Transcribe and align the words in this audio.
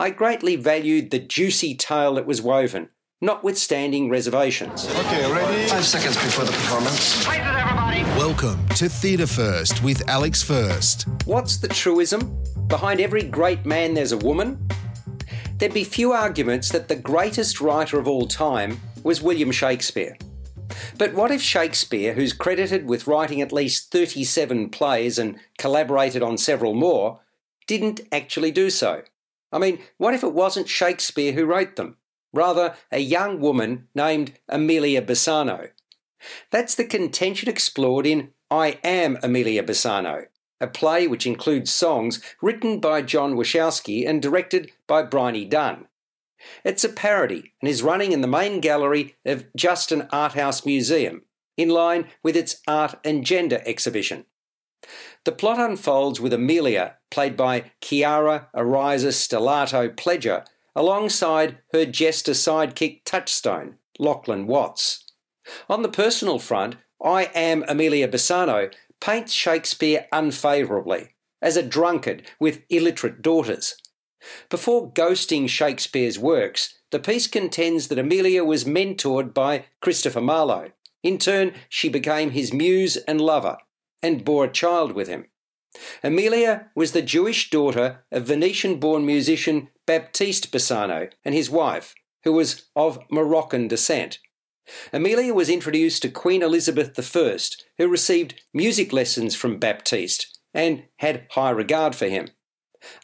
I 0.00 0.08
greatly 0.08 0.56
valued 0.56 1.10
the 1.10 1.18
juicy 1.18 1.74
tale 1.74 2.14
that 2.14 2.24
was 2.24 2.40
woven, 2.40 2.88
notwithstanding 3.20 4.08
reservations. 4.08 4.88
Okay, 4.88 5.30
ready? 5.30 5.68
Five 5.68 5.84
seconds 5.84 6.16
before 6.16 6.46
the 6.46 6.52
performance. 6.52 7.26
Welcome 8.16 8.66
to 8.76 8.88
Theatre 8.88 9.26
First 9.26 9.82
with 9.82 10.08
Alex 10.08 10.42
First. 10.42 11.06
What's 11.26 11.58
the 11.58 11.68
truism? 11.68 12.34
Behind 12.68 12.98
every 12.98 13.24
great 13.24 13.66
man, 13.66 13.92
there's 13.92 14.12
a 14.12 14.16
woman? 14.16 14.66
There'd 15.58 15.74
be 15.74 15.84
few 15.84 16.12
arguments 16.12 16.70
that 16.70 16.88
the 16.88 16.96
greatest 16.96 17.60
writer 17.60 17.98
of 17.98 18.08
all 18.08 18.26
time 18.26 18.80
was 19.02 19.20
William 19.20 19.52
Shakespeare. 19.52 20.16
But 20.96 21.12
what 21.12 21.30
if 21.30 21.42
Shakespeare, 21.42 22.14
who's 22.14 22.32
credited 22.32 22.86
with 22.86 23.06
writing 23.06 23.42
at 23.42 23.52
least 23.52 23.92
37 23.92 24.70
plays 24.70 25.18
and 25.18 25.38
collaborated 25.58 26.22
on 26.22 26.38
several 26.38 26.72
more, 26.72 27.20
didn't 27.66 28.00
actually 28.10 28.50
do 28.50 28.70
so? 28.70 29.02
I 29.52 29.58
mean, 29.58 29.80
what 29.98 30.14
if 30.14 30.22
it 30.22 30.32
wasn't 30.32 30.68
Shakespeare 30.68 31.32
who 31.32 31.44
wrote 31.44 31.76
them? 31.76 31.96
Rather, 32.32 32.76
a 32.92 33.00
young 33.00 33.40
woman 33.40 33.88
named 33.94 34.34
Amelia 34.48 35.02
Bassano. 35.02 35.70
That's 36.50 36.74
the 36.74 36.84
contention 36.84 37.48
explored 37.48 38.06
in 38.06 38.30
I 38.50 38.78
Am 38.84 39.18
Amelia 39.22 39.62
Bassano, 39.62 40.26
a 40.60 40.66
play 40.66 41.06
which 41.06 41.26
includes 41.26 41.72
songs 41.72 42.22
written 42.40 42.78
by 42.78 43.02
John 43.02 43.34
Wachowski 43.34 44.08
and 44.08 44.22
directed 44.22 44.70
by 44.86 45.02
Bryony 45.02 45.44
Dunn. 45.44 45.86
It's 46.64 46.84
a 46.84 46.88
parody 46.88 47.52
and 47.60 47.68
is 47.68 47.82
running 47.82 48.12
in 48.12 48.20
the 48.20 48.28
main 48.28 48.60
gallery 48.60 49.16
of 49.24 49.46
Justin 49.56 50.08
Art 50.10 50.32
House 50.32 50.64
Museum, 50.64 51.22
in 51.56 51.68
line 51.68 52.06
with 52.22 52.36
its 52.36 52.60
Art 52.66 52.94
and 53.04 53.24
Gender 53.24 53.60
exhibition. 53.66 54.24
The 55.24 55.32
plot 55.32 55.58
unfolds 55.58 56.20
with 56.20 56.32
Amelia, 56.32 56.96
played 57.10 57.36
by 57.36 57.72
Chiara 57.82 58.48
Ariza 58.54 59.12
Stellato 59.12 59.94
Pledger, 59.94 60.46
alongside 60.74 61.58
her 61.72 61.84
jester 61.84 62.32
sidekick 62.32 63.02
Touchstone, 63.04 63.76
Lachlan 63.98 64.46
Watts. 64.46 65.04
On 65.68 65.82
the 65.82 65.88
personal 65.88 66.38
front, 66.38 66.76
I 67.04 67.24
Am 67.34 67.64
Amelia 67.68 68.08
Bassano 68.08 68.72
paints 69.00 69.32
Shakespeare 69.32 70.06
unfavourably, 70.12 71.10
as 71.42 71.56
a 71.56 71.62
drunkard 71.62 72.22
with 72.38 72.62
illiterate 72.70 73.20
daughters. 73.20 73.74
Before 74.48 74.92
ghosting 74.92 75.48
Shakespeare's 75.48 76.18
works, 76.18 76.74
the 76.90 76.98
piece 76.98 77.26
contends 77.26 77.88
that 77.88 77.98
Amelia 77.98 78.44
was 78.44 78.64
mentored 78.64 79.32
by 79.32 79.64
Christopher 79.80 80.20
Marlowe. 80.20 80.70
In 81.02 81.16
turn, 81.16 81.52
she 81.68 81.88
became 81.88 82.30
his 82.30 82.52
muse 82.52 82.96
and 82.98 83.20
lover, 83.20 83.56
and 84.02 84.24
bore 84.24 84.44
a 84.44 84.50
child 84.50 84.92
with 84.92 85.08
him. 85.08 85.26
Amelia 86.02 86.70
was 86.74 86.92
the 86.92 87.02
Jewish 87.02 87.50
daughter 87.50 88.04
of 88.10 88.26
Venetian 88.26 88.80
born 88.80 89.06
musician 89.06 89.68
Baptiste 89.86 90.52
Bassano 90.52 91.10
and 91.24 91.34
his 91.34 91.50
wife, 91.50 91.94
who 92.24 92.32
was 92.32 92.68
of 92.74 92.98
Moroccan 93.10 93.68
descent. 93.68 94.18
Amelia 94.92 95.34
was 95.34 95.48
introduced 95.48 96.02
to 96.02 96.10
Queen 96.10 96.42
Elizabeth 96.42 96.98
I, 97.16 97.38
who 97.78 97.88
received 97.88 98.42
music 98.52 98.92
lessons 98.92 99.34
from 99.34 99.58
Baptiste 99.58 100.38
and 100.52 100.84
had 100.98 101.26
high 101.30 101.50
regard 101.50 101.94
for 101.94 102.06
him. 102.06 102.28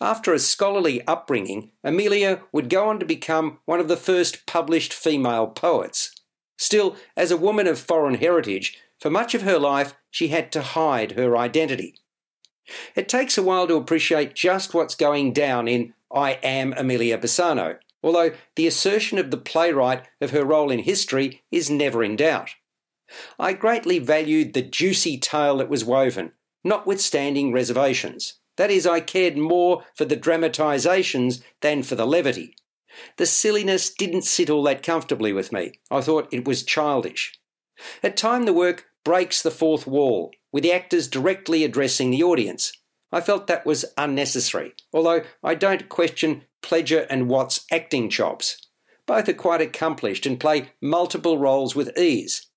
After 0.00 0.32
a 0.32 0.38
scholarly 0.38 1.06
upbringing, 1.06 1.72
Amelia 1.84 2.42
would 2.52 2.70
go 2.70 2.88
on 2.88 2.98
to 2.98 3.06
become 3.06 3.58
one 3.66 3.80
of 3.80 3.88
the 3.88 3.96
first 3.96 4.46
published 4.46 4.92
female 4.92 5.48
poets. 5.48 6.12
Still, 6.58 6.96
as 7.16 7.30
a 7.30 7.36
woman 7.36 7.66
of 7.66 7.78
foreign 7.78 8.14
heritage, 8.14 8.78
for 9.00 9.10
much 9.10 9.34
of 9.34 9.42
her 9.42 9.58
life 9.58 9.94
she 10.10 10.28
had 10.28 10.50
to 10.52 10.62
hide 10.62 11.12
her 11.12 11.36
identity. 11.36 11.94
It 12.94 13.08
takes 13.08 13.38
a 13.38 13.42
while 13.42 13.68
to 13.68 13.74
appreciate 13.76 14.34
just 14.34 14.74
what's 14.74 14.94
going 14.94 15.32
down 15.32 15.68
in 15.68 15.94
I 16.12 16.32
Am 16.42 16.72
Amelia 16.76 17.18
Bassano, 17.18 17.78
although 18.02 18.32
the 18.54 18.66
assertion 18.66 19.18
of 19.18 19.30
the 19.30 19.36
playwright 19.36 20.06
of 20.20 20.30
her 20.30 20.44
role 20.44 20.70
in 20.70 20.80
history 20.80 21.42
is 21.50 21.70
never 21.70 22.02
in 22.02 22.16
doubt. 22.16 22.50
I 23.38 23.52
greatly 23.52 23.98
valued 23.98 24.52
the 24.52 24.62
juicy 24.62 25.18
tale 25.18 25.58
that 25.58 25.68
was 25.68 25.84
woven, 25.84 26.32
notwithstanding 26.64 27.52
reservations. 27.52 28.34
That 28.56 28.70
is, 28.70 28.86
I 28.86 29.00
cared 29.00 29.36
more 29.36 29.84
for 29.94 30.04
the 30.04 30.16
dramatisations 30.16 31.42
than 31.60 31.82
for 31.82 31.94
the 31.94 32.06
levity. 32.06 32.56
The 33.18 33.26
silliness 33.26 33.92
didn't 33.92 34.22
sit 34.22 34.48
all 34.48 34.62
that 34.64 34.82
comfortably 34.82 35.32
with 35.32 35.52
me. 35.52 35.72
I 35.90 36.00
thought 36.00 36.32
it 36.32 36.46
was 36.46 36.64
childish. 36.64 37.38
At 38.02 38.16
time 38.16 38.44
the 38.44 38.52
work 38.52 38.86
breaks 39.04 39.42
the 39.42 39.50
fourth 39.50 39.86
wall, 39.86 40.32
with 40.52 40.62
the 40.62 40.72
actors 40.72 41.08
directly 41.08 41.64
addressing 41.64 42.10
the 42.10 42.22
audience. 42.22 42.72
I 43.12 43.20
felt 43.20 43.46
that 43.46 43.66
was 43.66 43.84
unnecessary, 43.96 44.74
although 44.92 45.22
I 45.42 45.54
don't 45.54 45.88
question 45.88 46.44
Pledger 46.62 47.06
and 47.08 47.28
Watts' 47.28 47.64
acting 47.70 48.10
chops. 48.10 48.56
Both 49.06 49.28
are 49.28 49.34
quite 49.34 49.60
accomplished 49.60 50.26
and 50.26 50.40
play 50.40 50.72
multiple 50.82 51.38
roles 51.38 51.76
with 51.76 51.96
ease. 51.96 52.48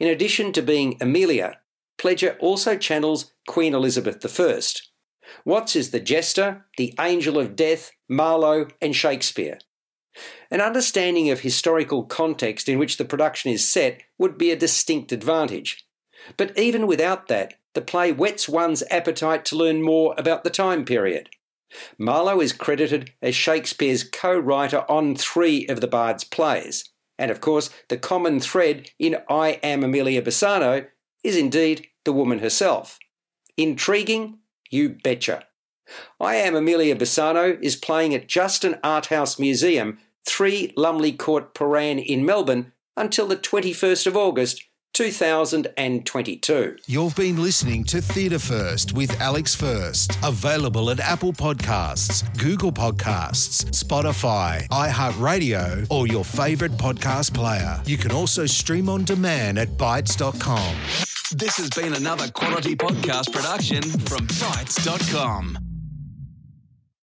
In 0.00 0.08
addition 0.08 0.52
to 0.52 0.62
being 0.62 0.96
Amelia, 1.00 1.60
Pledger 1.98 2.36
also 2.40 2.76
channels 2.76 3.32
Queen 3.46 3.74
Elizabeth 3.74 4.24
I. 4.40 4.60
Watts 5.44 5.76
is 5.76 5.90
the 5.90 6.00
jester, 6.00 6.64
the 6.78 6.94
angel 6.98 7.38
of 7.38 7.56
death, 7.56 7.90
Marlowe, 8.08 8.68
and 8.80 8.96
Shakespeare. 8.96 9.58
An 10.50 10.60
understanding 10.60 11.30
of 11.30 11.40
historical 11.40 12.04
context 12.04 12.68
in 12.68 12.78
which 12.78 12.96
the 12.96 13.04
production 13.04 13.50
is 13.52 13.68
set 13.68 14.02
would 14.18 14.38
be 14.38 14.50
a 14.50 14.56
distinct 14.56 15.12
advantage. 15.12 15.86
But 16.36 16.58
even 16.58 16.86
without 16.86 17.28
that, 17.28 17.54
the 17.74 17.82
play 17.82 18.12
whets 18.12 18.48
one's 18.48 18.82
appetite 18.90 19.44
to 19.46 19.56
learn 19.56 19.82
more 19.82 20.14
about 20.18 20.44
the 20.44 20.50
time 20.50 20.84
period. 20.84 21.30
Marlowe 21.98 22.40
is 22.40 22.52
credited 22.52 23.12
as 23.20 23.34
Shakespeare's 23.34 24.04
co 24.04 24.38
writer 24.38 24.84
on 24.88 25.14
three 25.14 25.66
of 25.66 25.80
the 25.80 25.86
Bard's 25.86 26.24
plays, 26.24 26.90
and 27.18 27.30
of 27.30 27.40
course, 27.40 27.70
the 27.88 27.98
common 27.98 28.40
thread 28.40 28.90
in 28.98 29.18
I 29.28 29.60
Am 29.62 29.84
Amelia 29.84 30.22
Bassano 30.22 30.86
is 31.22 31.36
indeed 31.36 31.86
the 32.04 32.12
woman 32.12 32.38
herself. 32.38 32.98
Intriguing? 33.56 34.38
You 34.70 34.90
betcha. 34.90 35.44
I 36.20 36.36
Am 36.36 36.54
Amelia 36.54 36.96
Bassano 36.96 37.60
is 37.62 37.76
playing 37.76 38.14
at 38.14 38.28
Justin 38.28 38.78
Art 38.82 39.06
House 39.06 39.38
Museum, 39.38 39.98
3 40.28 40.74
Lumley 40.76 41.12
Court, 41.12 41.54
Prahran 41.54 42.04
in 42.04 42.24
Melbourne 42.24 42.72
until 42.96 43.26
the 43.26 43.36
21st 43.36 44.06
of 44.06 44.16
August 44.16 44.62
2022. 44.94 46.76
You've 46.86 47.14
been 47.14 47.40
listening 47.40 47.84
to 47.84 48.00
Theatre 48.00 48.38
First 48.38 48.92
with 48.94 49.20
Alex 49.20 49.54
First. 49.54 50.18
Available 50.24 50.90
at 50.90 50.98
Apple 51.00 51.32
Podcasts, 51.32 52.24
Google 52.38 52.72
Podcasts, 52.72 53.64
Spotify, 53.70 54.66
iHeartRadio, 54.68 55.86
or 55.90 56.06
your 56.08 56.24
favourite 56.24 56.72
podcast 56.72 57.32
player. 57.32 57.80
You 57.86 57.96
can 57.96 58.10
also 58.12 58.44
stream 58.46 58.88
on 58.88 59.04
demand 59.04 59.58
at 59.58 59.68
bitesz.com. 59.68 60.74
This 61.32 61.56
has 61.58 61.70
been 61.70 61.94
another 61.94 62.28
quality 62.30 62.74
podcast 62.74 63.32
production 63.32 63.82
from 63.82 64.26
bitesz.com. 64.26 65.67